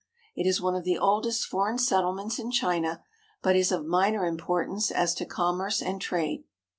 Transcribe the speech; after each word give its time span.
It 0.35 0.47
is 0.47 0.59
one 0.59 0.73
of 0.73 0.83
the 0.83 0.97
oldest 0.97 1.45
foreign 1.45 1.77
settlements 1.77 2.39
in 2.39 2.49
China, 2.49 3.03
but 3.43 3.55
is 3.55 3.71
of 3.71 3.85
minor 3.85 4.25
importance 4.25 4.89
as 4.89 5.13
to 5.13 5.27
commerce 5.27 5.79
and 5.79 6.01
trade. 6.01 6.43